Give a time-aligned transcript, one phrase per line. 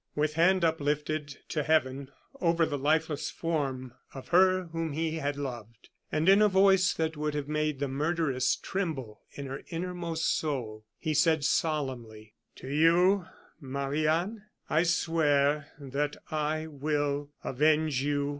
[0.15, 2.09] With hand uplifted to heaven
[2.41, 7.15] over the lifeless form of her whom he had loved, and in a voice that
[7.17, 13.27] would have made the murderess tremble in her innermost soul, he said, solemnly: "To you,
[13.59, 18.29] Marie Anne, I swear that I will avenge you!"